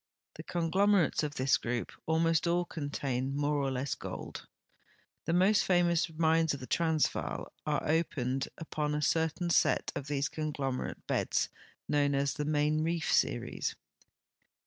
[0.33, 4.47] The conglom erates of this group almost all contain more or less gold.
[5.25, 10.27] The most famous mines of the Transvaal are o})ened ui>on a certain set of these
[10.27, 11.49] conglomerate beds
[11.87, 13.75] known as the Main Reef series.